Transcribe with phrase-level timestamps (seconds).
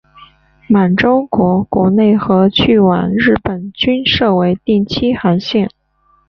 [0.67, 5.69] 满洲国国内和去往日本均设为定期航线。